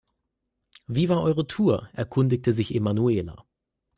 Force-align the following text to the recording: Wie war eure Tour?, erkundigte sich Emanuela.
Wie 0.87 1.09
war 1.09 1.21
eure 1.21 1.45
Tour?, 1.45 1.87
erkundigte 1.93 2.53
sich 2.53 2.73
Emanuela. 2.73 3.45